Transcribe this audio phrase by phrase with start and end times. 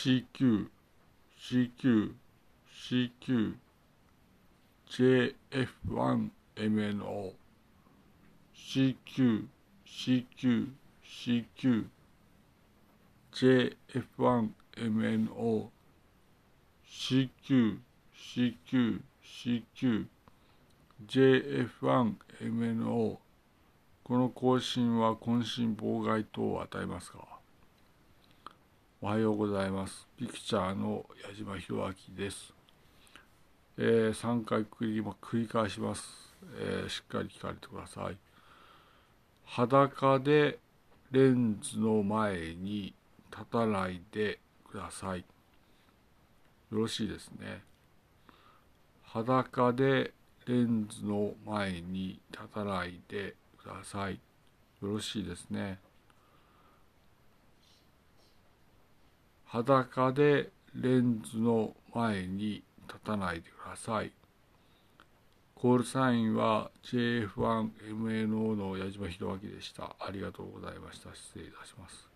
[0.00, 0.72] CQ
[1.38, 2.14] CQ
[2.72, 3.52] CQ
[4.88, 7.36] JF1MNO
[8.56, 9.44] CQ
[9.84, 10.72] CQ
[11.04, 11.84] CQ
[13.34, 15.68] JF1MNO
[16.88, 17.84] CQ
[18.16, 20.06] CQ CQ
[21.06, 23.18] JF1MNO
[24.02, 27.29] この更新は渾身妨害等を与えますか
[29.02, 30.06] おはようございます。
[30.18, 32.52] ピクチャーの矢島博明です。
[33.78, 36.04] えー、3回繰り繰り返します、
[36.58, 38.18] えー、しっかり聞かれてください。
[39.46, 40.58] 裸で
[41.12, 42.92] レンズの前に
[43.32, 44.38] 立たないで
[44.70, 45.20] ください。
[45.20, 45.24] よ
[46.70, 47.62] ろしいですね。
[49.04, 50.12] 裸で
[50.44, 54.20] レンズの前に立たないでください。
[54.82, 55.78] よろしいですね。
[59.52, 64.12] 裸でレンズの前に立たないでください。
[65.56, 69.96] コールサインは JF1MNO の矢島弘明でした。
[69.98, 71.12] ありがとうございました。
[71.16, 72.09] 失礼いたします。